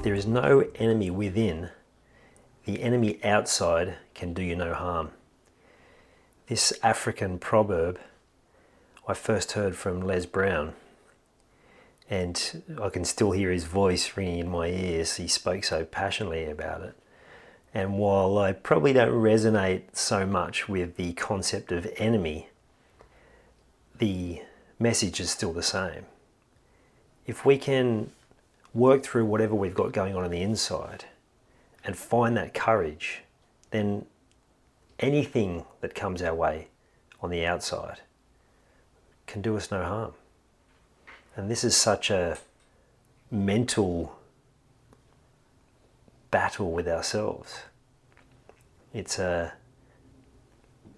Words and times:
If 0.00 0.04
there 0.04 0.14
is 0.14 0.26
no 0.26 0.64
enemy 0.76 1.10
within, 1.10 1.68
the 2.64 2.82
enemy 2.82 3.22
outside 3.22 3.96
can 4.14 4.32
do 4.32 4.40
you 4.40 4.56
no 4.56 4.72
harm. 4.72 5.10
This 6.46 6.72
African 6.82 7.38
proverb 7.38 8.00
I 9.06 9.12
first 9.12 9.52
heard 9.52 9.76
from 9.76 10.00
Les 10.00 10.24
Brown, 10.24 10.72
and 12.08 12.62
I 12.82 12.88
can 12.88 13.04
still 13.04 13.32
hear 13.32 13.50
his 13.50 13.64
voice 13.64 14.16
ringing 14.16 14.38
in 14.38 14.48
my 14.48 14.68
ears. 14.68 15.16
He 15.16 15.28
spoke 15.28 15.64
so 15.64 15.84
passionately 15.84 16.46
about 16.46 16.80
it. 16.80 16.96
And 17.74 17.98
while 17.98 18.38
I 18.38 18.52
probably 18.52 18.94
don't 18.94 19.12
resonate 19.12 19.94
so 19.94 20.24
much 20.24 20.66
with 20.66 20.96
the 20.96 21.12
concept 21.12 21.72
of 21.72 21.86
enemy, 21.98 22.48
the 23.98 24.40
message 24.78 25.20
is 25.20 25.30
still 25.30 25.52
the 25.52 25.62
same. 25.62 26.06
If 27.26 27.44
we 27.44 27.58
can 27.58 28.12
work 28.72 29.02
through 29.02 29.24
whatever 29.24 29.54
we've 29.54 29.74
got 29.74 29.92
going 29.92 30.14
on 30.14 30.24
on 30.24 30.30
the 30.30 30.42
inside 30.42 31.04
and 31.84 31.96
find 31.96 32.36
that 32.36 32.54
courage, 32.54 33.22
then 33.70 34.06
anything 34.98 35.64
that 35.80 35.94
comes 35.94 36.22
our 36.22 36.34
way 36.34 36.68
on 37.20 37.30
the 37.30 37.44
outside 37.44 38.00
can 39.26 39.40
do 39.42 39.56
us 39.56 39.70
no 39.70 39.82
harm. 39.82 40.12
And 41.36 41.50
this 41.50 41.64
is 41.64 41.76
such 41.76 42.10
a 42.10 42.38
mental 43.30 44.16
battle 46.30 46.72
with 46.72 46.88
ourselves. 46.88 47.60
It's 48.92 49.18
a 49.18 49.52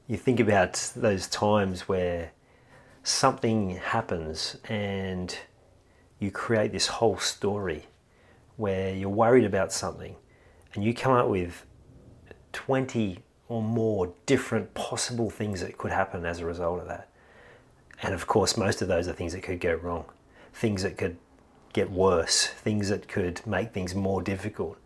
you 0.08 0.16
think 0.16 0.40
about 0.40 0.92
those 0.96 1.26
times 1.28 1.88
where 1.88 2.32
something 3.02 3.76
happens 3.76 4.56
and 4.68 5.36
you 6.22 6.30
create 6.30 6.70
this 6.72 6.86
whole 6.86 7.18
story 7.18 7.86
where 8.56 8.94
you're 8.94 9.08
worried 9.08 9.44
about 9.44 9.72
something 9.72 10.14
and 10.72 10.84
you 10.84 10.94
come 10.94 11.12
up 11.12 11.28
with 11.28 11.66
20 12.52 13.18
or 13.48 13.60
more 13.60 14.14
different 14.24 14.72
possible 14.72 15.28
things 15.28 15.60
that 15.60 15.76
could 15.76 15.90
happen 15.90 16.24
as 16.24 16.38
a 16.38 16.46
result 16.46 16.80
of 16.80 16.86
that. 16.86 17.08
And 18.02 18.14
of 18.14 18.26
course, 18.26 18.56
most 18.56 18.82
of 18.82 18.88
those 18.88 19.08
are 19.08 19.12
things 19.12 19.32
that 19.32 19.42
could 19.42 19.60
go 19.60 19.74
wrong, 19.74 20.04
things 20.52 20.82
that 20.84 20.96
could 20.96 21.16
get 21.72 21.90
worse, 21.90 22.46
things 22.46 22.88
that 22.88 23.08
could 23.08 23.44
make 23.46 23.72
things 23.72 23.94
more 23.94 24.22
difficult. 24.22 24.78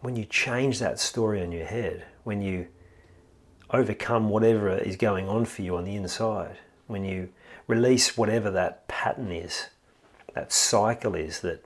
When 0.00 0.16
you 0.16 0.24
change 0.24 0.80
that 0.80 0.98
story 0.98 1.40
in 1.40 1.52
your 1.52 1.66
head, 1.66 2.04
when 2.24 2.42
you 2.42 2.68
overcome 3.70 4.28
whatever 4.28 4.76
is 4.76 4.96
going 4.96 5.28
on 5.28 5.44
for 5.44 5.62
you 5.62 5.76
on 5.76 5.84
the 5.84 5.94
inside, 5.94 6.58
when 6.88 7.04
you 7.04 7.28
release 7.68 8.16
whatever 8.16 8.50
that 8.50 8.88
pattern 8.88 9.30
is, 9.30 9.68
that 10.34 10.52
cycle 10.52 11.14
is 11.14 11.40
that 11.40 11.64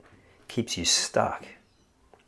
keeps 0.49 0.77
you 0.77 0.85
stuck, 0.85 1.47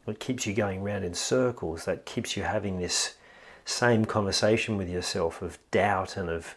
that 0.06 0.18
keeps 0.18 0.46
you 0.46 0.54
going 0.54 0.82
round 0.82 1.04
in 1.04 1.12
circles, 1.12 1.84
that 1.84 2.06
keeps 2.06 2.36
you 2.36 2.44
having 2.44 2.78
this 2.78 3.16
same 3.64 4.04
conversation 4.04 4.76
with 4.76 4.88
yourself 4.88 5.42
of 5.42 5.58
doubt 5.70 6.16
and 6.16 6.30
of 6.30 6.54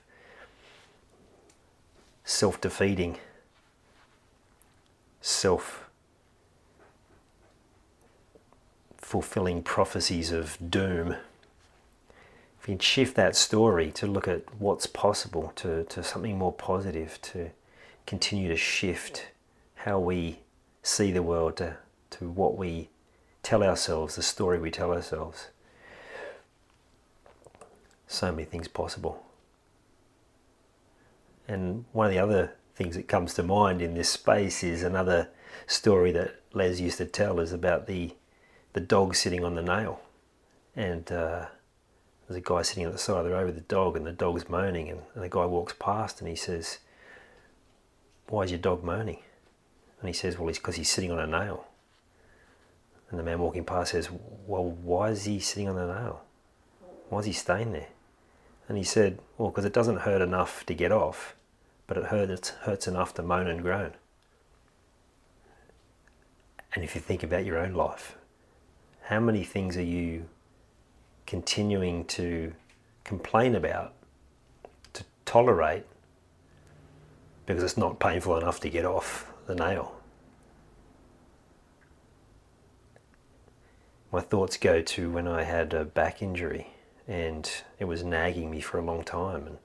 self 2.24 2.62
defeating, 2.62 3.18
self 5.22 5.90
fulfilling 8.98 9.64
prophecies 9.64 10.32
of 10.32 10.58
doom 10.70 11.16
you 12.68 12.74
can 12.74 12.80
shift 12.80 13.16
that 13.16 13.34
story 13.34 13.92
to 13.92 14.06
look 14.06 14.28
at 14.28 14.44
what's 14.60 14.86
possible, 14.86 15.54
to, 15.56 15.86
to 15.86 16.04
something 16.04 16.38
more 16.38 16.52
positive, 16.52 17.18
to 17.22 17.52
continue 18.06 18.50
to 18.50 18.58
shift 18.58 19.28
how 19.76 19.98
we 19.98 20.40
see 20.84 21.10
the 21.12 21.24
world, 21.24 21.56
to, 21.56 21.78
to 22.10 22.28
what 22.28 22.58
we 22.58 22.90
tell 23.42 23.64
ourselves, 23.64 24.18
the 24.18 24.22
story 24.22 24.60
we 24.60 24.70
tell 24.70 24.92
ourselves. 24.92 25.48
So 28.06 28.34
many 28.34 28.44
things 28.44 28.68
possible. 28.68 29.24
And 31.48 31.86
one 31.94 32.08
of 32.08 32.12
the 32.12 32.20
other 32.20 32.54
things 32.76 32.98
that 32.98 33.08
comes 33.08 33.34
to 33.36 33.44
mind 33.44 33.82
in 33.82 33.94
this 33.94 34.10
space 34.10 34.62
is 34.62 34.84
another 34.84 35.30
story 35.68 36.12
that 36.12 36.42
Les 36.52 36.82
used 36.82 36.98
to 36.98 37.06
tell 37.06 37.40
is 37.40 37.54
about 37.54 37.88
the 37.88 38.14
the 38.74 38.82
dog 38.82 39.16
sitting 39.16 39.44
on 39.44 39.56
the 39.56 39.64
nail. 39.64 40.02
And 40.76 41.12
uh, 41.12 41.46
there's 42.28 42.38
a 42.38 42.42
guy 42.42 42.62
sitting 42.62 42.84
at 42.84 42.92
the 42.92 42.98
side 42.98 43.18
of 43.18 43.26
the 43.26 43.32
road 43.32 43.46
with 43.46 43.58
a 43.58 43.62
dog, 43.62 43.96
and 43.96 44.06
the 44.06 44.12
dog's 44.12 44.50
moaning, 44.50 44.90
and, 44.90 45.02
and 45.16 45.24
the 45.24 45.30
guy 45.30 45.46
walks 45.46 45.74
past 45.80 46.20
and 46.20 46.30
he 46.30 46.36
says, 46.36 46.80
Why 48.28 48.44
is 48.44 48.52
your 48.52 48.60
dog 48.60 48.84
moaning? 48.84 49.20
And 50.02 50.10
he 50.10 50.14
says, 50.14 50.38
Well, 50.38 50.50
it's 50.50 50.58
because 50.58 50.76
he's 50.76 50.90
sitting 50.90 51.12
on 51.12 51.20
a 51.20 51.28
nail. 51.28 51.66
And 53.10 53.18
the 53.18 53.24
man 53.24 53.40
walking 53.40 53.64
past 53.64 53.92
says, 53.92 54.10
Well, 54.46 54.66
why 54.66 55.12
is 55.12 55.24
he 55.24 55.40
sitting 55.40 55.70
on 55.70 55.78
a 55.78 55.88
nail? 55.88 56.22
Why 57.10 57.20
is 57.20 57.26
he 57.26 57.34
staying 57.34 57.72
there? 57.72 57.88
And 58.68 58.78
he 58.78 58.84
said, 58.84 59.20
Well, 59.38 59.50
because 59.50 59.66
it 59.66 59.74
doesn't 59.74 60.02
hurt 60.02 60.22
enough 60.22 60.66
to 60.66 60.74
get 60.74 60.92
off, 60.92 61.36
but 61.88 61.98
it 61.98 62.06
hurts, 62.06 62.50
hurts 62.50 62.88
enough 62.88 63.14
to 63.14 63.24
moan 63.24 63.48
and 63.48 63.62
groan. 63.62 63.94
And 66.76 66.84
if 66.84 66.94
you 66.94 67.00
think 67.00 67.24
about 67.24 67.46
your 67.46 67.58
own 67.58 67.74
life, 67.74 68.18
how 69.04 69.22
many 69.22 69.46
things 69.46 69.78
are 69.78 69.82
you 69.84 70.28
continuing 71.28 72.06
to 72.06 72.54
complain 73.04 73.54
about, 73.54 73.94
to 74.94 75.04
tolerate, 75.26 75.84
because 77.46 77.64
it's 77.64 77.78
not 77.78 78.00
painful 78.00 78.38
enough 78.38 78.60
to 78.62 78.70
get 78.70 78.86
off 78.86 79.32
the 79.46 79.54
nail. 79.54 79.94
My 84.12 84.22
thoughts 84.22 84.58
go 84.58 84.82
to 84.82 85.12
when 85.12 85.28
I 85.28 85.44
had 85.44 85.74
a 85.74 85.84
back 85.84 86.22
injury 86.22 86.68
and 87.08 87.50
it 87.78 87.86
was 87.86 88.04
nagging 88.04 88.50
me 88.50 88.62
for 88.62 88.80
a 88.80 88.82
long 88.82 89.04
time 89.04 89.46
and 89.46 89.58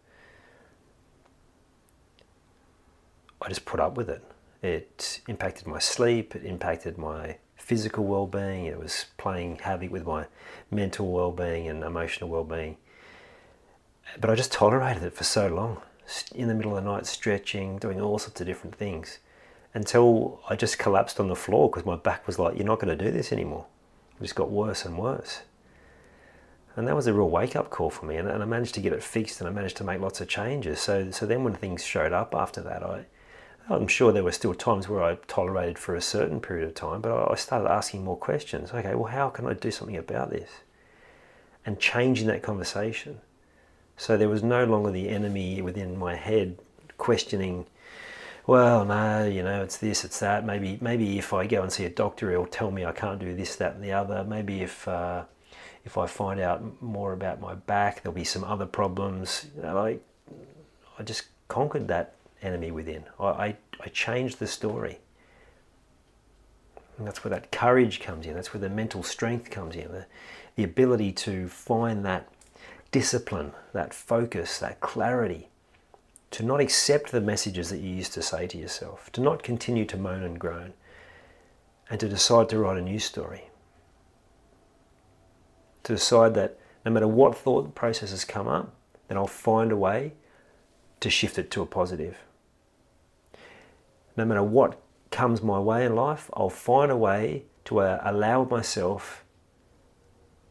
I 3.40 3.48
just 3.48 3.64
put 3.64 3.80
up 3.80 3.96
with 3.96 4.10
it. 4.10 4.22
It 4.62 5.20
impacted 5.28 5.66
my 5.66 5.78
sleep, 5.78 6.34
it 6.36 6.44
impacted 6.44 6.98
my 6.98 7.38
physical 7.72 8.04
well-being. 8.04 8.66
It 8.66 8.78
was 8.78 9.06
playing 9.16 9.60
havoc 9.60 9.90
with 9.90 10.04
my 10.04 10.26
mental 10.70 11.10
well-being 11.10 11.68
and 11.68 11.82
emotional 11.82 12.28
well-being. 12.28 12.76
But 14.20 14.28
I 14.28 14.34
just 14.34 14.52
tolerated 14.52 15.02
it 15.04 15.14
for 15.14 15.24
so 15.24 15.48
long, 15.48 15.80
in 16.34 16.48
the 16.48 16.54
middle 16.54 16.76
of 16.76 16.84
the 16.84 16.90
night, 16.90 17.06
stretching, 17.06 17.78
doing 17.78 17.98
all 17.98 18.18
sorts 18.18 18.42
of 18.42 18.46
different 18.46 18.76
things, 18.76 19.20
until 19.72 20.42
I 20.50 20.54
just 20.54 20.78
collapsed 20.78 21.18
on 21.18 21.28
the 21.28 21.34
floor 21.34 21.70
because 21.70 21.86
my 21.86 21.96
back 21.96 22.26
was 22.26 22.38
like, 22.38 22.56
"You're 22.56 22.66
not 22.66 22.78
going 22.78 22.94
to 22.94 23.04
do 23.04 23.10
this 23.10 23.32
anymore." 23.32 23.64
It 24.20 24.24
just 24.24 24.34
got 24.34 24.50
worse 24.50 24.84
and 24.84 24.98
worse. 24.98 25.40
And 26.76 26.86
that 26.86 26.94
was 26.94 27.06
a 27.06 27.14
real 27.14 27.30
wake-up 27.30 27.70
call 27.70 27.88
for 27.88 28.04
me, 28.04 28.16
and, 28.16 28.28
and 28.28 28.42
I 28.42 28.46
managed 28.46 28.74
to 28.74 28.82
get 28.82 28.92
it 28.92 29.02
fixed, 29.02 29.40
and 29.40 29.48
I 29.48 29.50
managed 29.50 29.78
to 29.78 29.84
make 29.84 29.98
lots 29.98 30.20
of 30.20 30.28
changes. 30.28 30.78
So, 30.78 31.10
so 31.10 31.24
then 31.24 31.42
when 31.42 31.54
things 31.54 31.82
showed 31.82 32.12
up 32.12 32.34
after 32.34 32.60
that, 32.60 32.82
I 32.82 33.06
I'm 33.68 33.88
sure 33.88 34.12
there 34.12 34.24
were 34.24 34.32
still 34.32 34.54
times 34.54 34.88
where 34.88 35.02
I 35.02 35.16
tolerated 35.28 35.78
for 35.78 35.94
a 35.94 36.00
certain 36.00 36.40
period 36.40 36.68
of 36.68 36.74
time, 36.74 37.00
but 37.00 37.30
I 37.30 37.34
started 37.36 37.70
asking 37.70 38.04
more 38.04 38.16
questions. 38.16 38.72
Okay, 38.72 38.94
well, 38.94 39.12
how 39.12 39.28
can 39.30 39.46
I 39.46 39.54
do 39.54 39.70
something 39.70 39.96
about 39.96 40.30
this? 40.30 40.50
And 41.64 41.78
changing 41.78 42.26
that 42.26 42.42
conversation. 42.42 43.20
So 43.96 44.16
there 44.16 44.28
was 44.28 44.42
no 44.42 44.64
longer 44.64 44.90
the 44.90 45.08
enemy 45.08 45.62
within 45.62 45.98
my 45.98 46.16
head 46.16 46.58
questioning 46.98 47.66
well, 48.46 48.84
no, 48.84 49.24
you 49.24 49.42
know, 49.42 49.62
it's 49.62 49.76
this, 49.76 50.04
it's 50.04 50.18
that. 50.18 50.44
Maybe, 50.44 50.76
maybe 50.80 51.18
if 51.18 51.32
I 51.32 51.46
go 51.46 51.62
and 51.62 51.72
see 51.72 51.84
a 51.84 51.90
doctor, 51.90 52.30
he'll 52.30 52.46
tell 52.46 52.72
me 52.72 52.84
I 52.84 52.92
can't 52.92 53.20
do 53.20 53.34
this, 53.34 53.54
that, 53.56 53.74
and 53.74 53.84
the 53.84 53.92
other. 53.92 54.24
Maybe 54.24 54.62
if 54.62 54.88
uh, 54.88 55.24
if 55.84 55.96
I 55.96 56.06
find 56.06 56.40
out 56.40 56.82
more 56.82 57.12
about 57.12 57.40
my 57.40 57.54
back, 57.54 58.02
there'll 58.02 58.14
be 58.14 58.24
some 58.24 58.44
other 58.44 58.66
problems. 58.66 59.46
You 59.56 59.62
know, 59.62 59.78
I, 59.78 59.98
I 60.98 61.02
just 61.04 61.24
conquered 61.48 61.88
that 61.88 62.16
enemy 62.42 62.70
within. 62.70 63.04
I, 63.18 63.26
I, 63.26 63.56
I 63.80 64.28
the 64.38 64.46
story. 64.46 64.98
And 66.98 67.06
that's 67.06 67.24
where 67.24 67.30
that 67.30 67.50
courage 67.50 68.00
comes 68.00 68.26
in. 68.26 68.34
That's 68.34 68.52
where 68.52 68.60
the 68.60 68.68
mental 68.68 69.02
strength 69.02 69.50
comes 69.50 69.76
in. 69.76 69.90
The, 69.90 70.06
the 70.56 70.64
ability 70.64 71.12
to 71.12 71.48
find 71.48 72.04
that 72.04 72.28
discipline, 72.90 73.52
that 73.72 73.94
focus, 73.94 74.58
that 74.58 74.80
clarity, 74.80 75.48
to 76.32 76.42
not 76.42 76.60
accept 76.60 77.10
the 77.10 77.20
messages 77.20 77.70
that 77.70 77.80
you 77.80 77.90
used 77.90 78.12
to 78.14 78.22
say 78.22 78.46
to 78.46 78.58
yourself, 78.58 79.10
to 79.12 79.20
not 79.20 79.42
continue 79.42 79.84
to 79.86 79.96
moan 79.96 80.22
and 80.22 80.38
groan, 80.38 80.72
and 81.90 82.00
to 82.00 82.08
decide 82.08 82.48
to 82.48 82.58
write 82.58 82.78
a 82.78 82.82
new 82.82 82.98
story. 82.98 83.48
To 85.84 85.94
decide 85.94 86.34
that 86.34 86.58
no 86.84 86.92
matter 86.92 87.08
what 87.08 87.36
thought 87.36 87.74
processes 87.74 88.24
come 88.24 88.48
up, 88.48 88.72
then 89.08 89.18
I'll 89.18 89.26
find 89.26 89.72
a 89.72 89.76
way 89.76 90.12
to 91.00 91.10
shift 91.10 91.38
it 91.38 91.50
to 91.50 91.62
a 91.62 91.66
positive. 91.66 92.16
No 94.16 94.24
matter 94.24 94.42
what 94.42 94.80
comes 95.10 95.42
my 95.42 95.58
way 95.58 95.84
in 95.84 95.94
life, 95.94 96.30
I'll 96.34 96.50
find 96.50 96.90
a 96.90 96.96
way 96.96 97.44
to 97.64 97.80
uh, 97.80 98.00
allow 98.04 98.44
myself 98.44 99.24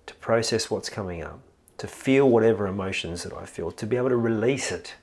to 0.05 0.13
process 0.15 0.69
what's 0.69 0.89
coming 0.89 1.21
up, 1.21 1.39
to 1.77 1.87
feel 1.87 2.29
whatever 2.29 2.67
emotions 2.67 3.23
that 3.23 3.33
I 3.33 3.45
feel, 3.45 3.71
to 3.71 3.85
be 3.85 3.97
able 3.97 4.09
to 4.09 4.17
release 4.17 4.71
it, 4.71 4.95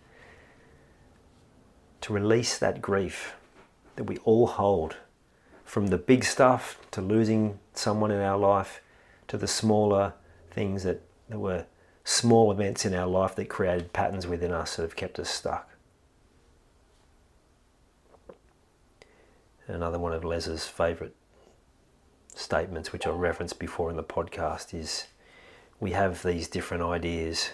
to 2.01 2.13
release 2.13 2.59
that 2.59 2.81
grief 2.81 3.35
that 3.97 4.05
we 4.05 4.17
all 4.19 4.47
hold 4.47 4.97
from 5.65 5.89
the 5.89 5.99
big 5.99 6.25
stuff 6.25 6.79
to 6.93 7.03
losing 7.03 7.59
someone 7.75 8.11
in 8.11 8.21
our 8.21 8.39
life 8.39 8.81
to 9.27 9.37
the 9.37 9.47
smaller 9.47 10.15
things 10.51 10.83
that, 10.85 11.03
that 11.29 11.39
were 11.39 11.67
small 12.05 12.51
events 12.51 12.87
in 12.87 12.95
our 12.95 13.07
life 13.07 13.35
that 13.37 13.49
created 13.49 13.93
patterns 13.93 14.27
within 14.27 14.51
us 14.51 14.77
that 14.77 14.83
have 14.83 14.97
kept 14.97 15.19
us 15.19 15.29
stuck. 15.29 15.69
Another 19.69 19.99
one 19.99 20.15
of 20.15 20.25
Les's 20.25 20.67
favourite 20.67 21.12
statements, 22.35 22.91
which 22.91 23.06
I 23.06 23.11
referenced 23.11 23.59
before 23.59 23.91
in 23.91 23.97
the 23.97 24.03
podcast, 24.03 24.73
is 24.73 25.09
we 25.79 25.91
have 25.91 26.23
these 26.23 26.49
different 26.49 26.82
ideas 26.82 27.50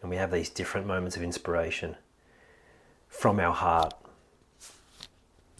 and 0.00 0.08
we 0.08 0.16
have 0.16 0.30
these 0.30 0.48
different 0.48 0.86
moments 0.86 1.16
of 1.16 1.24
inspiration 1.24 1.96
from 3.08 3.40
our 3.40 3.52
heart. 3.52 3.94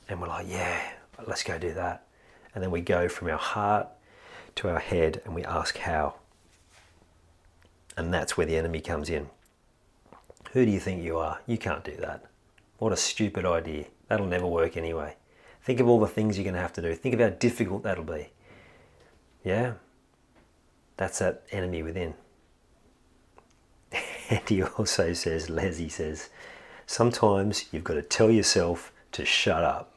And 0.09 0.21
we're 0.21 0.29
like, 0.29 0.47
yeah, 0.49 0.81
let's 1.27 1.43
go 1.43 1.59
do 1.59 1.75
that. 1.75 2.07
And 2.55 2.63
then 2.63 2.71
we 2.71 2.83
go 2.83 3.09
from 3.09 3.29
our 3.29 3.39
heart 3.39 3.89
to 4.57 4.69
our 4.69 4.79
head 4.79 5.21
and 5.25 5.35
we 5.35 5.45
ask 5.45 5.77
how. 5.79 6.15
And 7.97 8.15
that's 8.15 8.37
where 8.37 8.47
the 8.47 8.57
enemy 8.57 8.81
comes 8.81 9.11
in. 9.11 9.29
Who 10.53 10.65
do 10.65 10.71
you 10.71 10.79
think 10.79 11.03
you 11.03 11.19
are? 11.19 11.41
You 11.47 11.59
can't 11.59 11.83
do 11.83 11.97
that. 11.97 12.27
What 12.79 12.93
a 12.93 12.97
stupid 12.97 13.45
idea. 13.45 13.87
That'll 14.07 14.27
never 14.27 14.47
work 14.47 14.77
anyway. 14.77 15.17
Think 15.67 15.81
of 15.81 15.89
all 15.89 15.99
the 15.99 16.07
things 16.07 16.39
you're 16.39 16.45
going 16.45 16.55
to 16.55 16.61
have 16.61 16.75
to 16.75 16.81
do. 16.81 16.95
Think 16.95 17.13
of 17.15 17.21
how 17.21 17.31
difficult 17.31 17.83
that'll 17.83 18.05
be. 18.05 18.29
Yeah? 19.43 19.73
That's 20.97 21.19
that 21.19 21.43
enemy 21.51 21.83
within. 21.83 22.15
And 24.31 24.49
he 24.49 24.63
also 24.63 25.13
says, 25.13 25.51
Leslie 25.51 25.89
says, 25.89 26.31
sometimes 26.87 27.67
you've 27.73 27.83
got 27.83 27.95
to 27.95 28.03
tell 28.03 28.31
yourself 28.31 28.93
to 29.13 29.25
shut 29.25 29.65
up. 29.65 29.93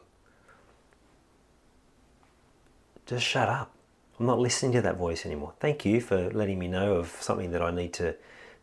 Just 3.06 3.26
shut 3.26 3.48
up. 3.48 3.72
I'm 4.20 4.26
not 4.26 4.40
listening 4.40 4.72
to 4.72 4.82
that 4.82 4.98
voice 4.98 5.24
anymore. 5.24 5.54
Thank 5.60 5.86
you 5.86 6.02
for 6.02 6.32
letting 6.32 6.58
me 6.58 6.68
know 6.68 6.96
of 6.96 7.10
something 7.20 7.52
that 7.52 7.62
I 7.62 7.70
need 7.70 7.94
to, 7.94 8.16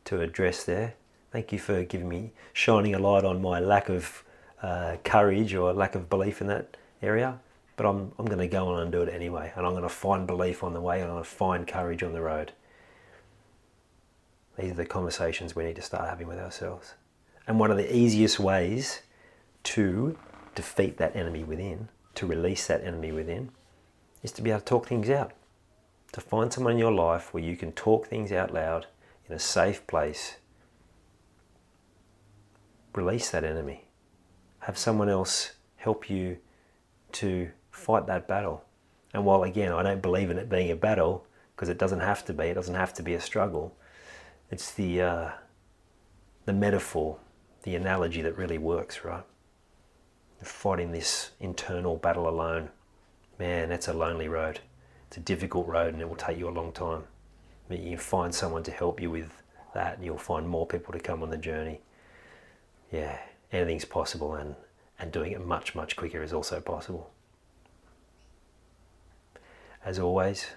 to 0.07 0.21
address 0.21 0.65
there. 0.65 0.95
Thank 1.31 1.53
you 1.53 1.61
for 1.61 1.85
giving 1.85 2.09
me, 2.09 2.33
shining 2.53 2.97
a 2.97 2.99
light 2.99 3.25
on 3.25 3.41
my 3.41 3.61
lack 3.61 3.89
of 3.89 4.25
uh, 4.61 4.97
courage 5.05 5.55
or 5.55 5.73
lack 5.73 5.95
of 5.95 6.11
belief 6.11 6.41
in 6.41 6.49
that 6.49 6.77
area, 7.03 7.39
but 7.77 7.87
I'm, 7.87 8.13
I'm 8.19 8.27
going 8.27 8.39
to 8.39 8.49
go 8.49 8.69
on 8.69 8.83
and 8.83 8.93
do 8.93 9.03
it 9.03 9.13
anyway. 9.13 9.53
And 9.55 9.67
I'm 9.67 9.73
going 9.73 9.83
to 9.83 9.89
find 9.89 10.27
belief 10.27 10.65
on 10.65 10.73
the 10.73 10.81
way 10.81 11.01
and 11.01 11.05
I'm 11.05 11.15
going 11.15 11.25
to 11.25 11.31
find 11.31 11.67
courage 11.67 12.03
on 12.03 12.13
the 12.13 12.23
road. 12.23 12.53
These 14.59 14.73
are 14.73 14.75
the 14.75 14.87
conversations 14.87 15.55
we 15.55 15.65
need 15.65 15.77
to 15.77 15.83
start 15.83 16.09
having 16.09 16.27
with 16.27 16.39
ourselves. 16.39 16.95
And 17.47 17.61
one 17.61 17.71
of 17.71 17.77
the 17.77 17.95
easiest 17.95 18.41
ways 18.41 19.03
to 19.65 20.17
defeat 20.55 20.97
that 20.97 21.15
enemy 21.15 21.45
within, 21.45 21.89
to 22.15 22.27
release 22.27 22.67
that 22.67 22.83
enemy 22.83 23.13
within, 23.13 23.51
is 24.23 24.33
to 24.33 24.43
be 24.43 24.51
able 24.51 24.61
to 24.61 24.67
talk 24.67 24.89
things 24.89 25.11
out. 25.11 25.33
To 26.13 26.21
find 26.21 26.53
someone 26.53 26.75
in 26.75 26.79
your 26.79 26.93
life 26.93 27.35
where 27.35 27.43
you 27.43 27.57
can 27.57 27.73
talk 27.73 28.07
things 28.07 28.33
out 28.33 28.55
loud 28.55 28.87
in 29.29 29.35
a 29.35 29.39
safe 29.39 29.87
place. 29.87 30.37
Release 32.95 33.31
that 33.31 33.45
enemy. 33.45 33.85
Have 34.61 34.79
someone 34.79 35.11
else 35.11 35.53
help 35.77 36.09
you 36.09 36.39
to 37.21 37.51
fight 37.71 38.07
that 38.07 38.27
battle. 38.27 38.65
And 39.13 39.25
while 39.25 39.45
again, 39.45 39.73
I 39.73 39.83
don't 39.83 40.03
believe 40.03 40.31
in 40.31 40.39
it 40.39 40.49
being 40.49 40.71
a 40.71 40.77
battle 40.77 41.27
because 41.55 41.69
it 41.69 41.79
doesn't 41.79 42.01
have 42.01 42.25
to 42.27 42.33
be, 42.33 42.45
it 42.45 42.55
doesn't 42.55 42.75
have 42.75 42.93
to 42.95 43.03
be 43.03 43.15
a 43.15 43.21
struggle. 43.21 43.77
It's 44.51 44.73
the 44.73 45.01
uh, 45.01 45.31
the 46.45 46.53
metaphor, 46.53 47.19
the 47.63 47.75
analogy 47.75 48.23
that 48.23 48.37
really 48.37 48.59
works, 48.59 49.05
right? 49.05 49.25
Fighting 50.43 50.93
this 50.93 51.31
internal 51.41 51.97
battle 51.97 52.29
alone, 52.29 52.69
man, 53.39 53.69
that's 53.69 53.89
a 53.89 53.93
lonely 53.93 54.29
road. 54.29 54.61
It's 55.09 55.17
a 55.17 55.21
difficult 55.21 55.67
road, 55.67 55.95
and 55.95 56.03
it 56.03 56.09
will 56.09 56.17
take 56.17 56.39
you 56.39 56.49
a 56.49 56.51
long 56.51 56.73
time. 56.73 57.05
But 57.69 57.81
you 57.81 57.97
find 57.97 58.35
someone 58.35 58.63
to 58.65 58.71
help 58.71 59.01
you 59.01 59.11
with 59.11 59.43
that, 59.75 59.97
and 59.97 60.05
you'll 60.05 60.19
find 60.19 60.49
more 60.49 60.67
people 60.67 60.93
to 60.93 61.01
come 61.01 61.23
on 61.23 61.31
the 61.31 61.37
journey. 61.37 61.81
Yeah, 62.93 63.19
anything's 63.51 63.85
possible, 63.85 64.35
and 64.35 64.55
and 64.99 65.13
doing 65.13 65.33
it 65.33 65.45
much, 65.45 65.75
much 65.75 65.97
quicker 65.97 66.23
is 66.23 66.33
also 66.33 66.61
possible. 66.61 67.11
As 69.85 69.99
always, 69.99 70.49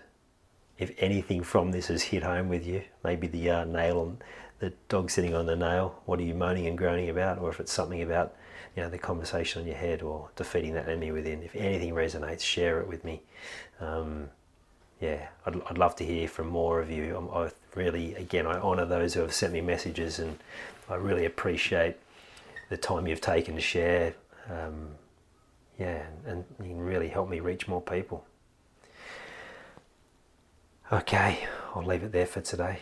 if 0.77 0.91
anything 0.97 1.43
from 1.43 1.71
this 1.71 1.87
has 1.87 2.03
hit 2.03 2.23
home 2.23 2.49
with 2.49 2.65
you, 2.65 2.83
maybe 3.03 3.27
the 3.27 3.49
uh, 3.49 3.65
nail 3.65 3.99
on 3.99 4.17
the 4.59 4.73
dog 4.87 5.11
sitting 5.11 5.35
on 5.35 5.45
the 5.45 5.55
nail, 5.55 6.01
what 6.05 6.19
are 6.19 6.23
you 6.23 6.33
moaning 6.33 6.67
and 6.67 6.77
groaning 6.77 7.09
about? 7.09 7.37
Or 7.37 7.49
if 7.49 7.59
it's 7.59 7.71
something 7.71 8.01
about 8.01 8.35
you 8.75 8.83
know 8.83 8.89
the 8.89 8.97
conversation 8.97 9.61
on 9.61 9.67
your 9.67 9.77
head 9.77 10.01
or 10.01 10.29
defeating 10.35 10.73
that 10.73 10.87
enemy 10.87 11.11
within, 11.11 11.43
if 11.43 11.55
anything 11.55 11.93
resonates, 11.93 12.41
share 12.41 12.79
it 12.79 12.87
with 12.87 13.03
me. 13.03 13.21
Um, 13.79 14.29
yeah, 15.01 15.27
I'd, 15.45 15.61
I'd 15.69 15.77
love 15.77 15.95
to 15.97 16.05
hear 16.05 16.27
from 16.27 16.47
more 16.47 16.81
of 16.81 16.91
you. 16.91 17.15
I'm, 17.15 17.29
I 17.29 17.51
really, 17.75 18.15
again, 18.15 18.45
I 18.45 18.59
honour 18.59 18.85
those 18.85 19.13
who 19.13 19.21
have 19.21 19.33
sent 19.33 19.53
me 19.53 19.61
messages 19.61 20.19
and 20.19 20.37
I 20.89 20.95
really 20.95 21.25
appreciate 21.25 21.95
the 22.69 22.77
time 22.77 23.07
you've 23.07 23.21
taken 23.21 23.55
to 23.55 23.61
share 23.61 24.13
um, 24.49 24.89
yeah, 25.77 26.03
and 26.25 26.43
you 26.59 26.69
can 26.69 26.79
really 26.79 27.07
help 27.07 27.29
me 27.29 27.39
reach 27.39 27.67
more 27.67 27.81
people. 27.81 28.25
Okay, 30.91 31.47
I'll 31.75 31.85
leave 31.85 32.03
it 32.03 32.11
there 32.11 32.25
for 32.25 32.41
today. 32.41 32.79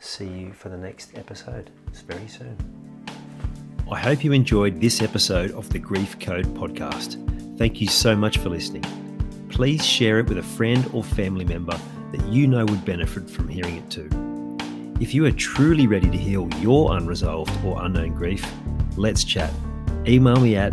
See 0.00 0.26
you 0.26 0.52
for 0.52 0.68
the 0.68 0.76
next 0.76 1.16
episode. 1.16 1.70
It's 1.88 2.00
very 2.00 2.26
soon. 2.28 2.56
I 3.90 3.98
hope 3.98 4.24
you 4.24 4.32
enjoyed 4.32 4.80
this 4.80 5.00
episode 5.00 5.52
of 5.52 5.70
the 5.70 5.78
Grief 5.78 6.18
Code 6.18 6.46
podcast. 6.54 7.20
Thank 7.58 7.80
you 7.80 7.86
so 7.86 8.16
much 8.16 8.38
for 8.38 8.48
listening. 8.48 8.84
Please 9.50 9.84
share 9.84 10.18
it 10.18 10.26
with 10.26 10.38
a 10.38 10.42
friend 10.42 10.88
or 10.92 11.04
family 11.04 11.44
member 11.44 11.78
that 12.10 12.26
you 12.26 12.46
know 12.46 12.64
would 12.64 12.84
benefit 12.84 13.30
from 13.30 13.48
hearing 13.48 13.76
it 13.76 13.88
too. 13.90 14.08
If 15.00 15.14
you 15.14 15.24
are 15.26 15.30
truly 15.30 15.86
ready 15.86 16.10
to 16.10 16.16
heal 16.16 16.48
your 16.60 16.96
unresolved 16.96 17.52
or 17.64 17.84
unknown 17.84 18.14
grief, 18.14 18.44
let's 18.96 19.22
chat. 19.22 19.52
Email 20.06 20.40
me 20.40 20.56
at 20.56 20.72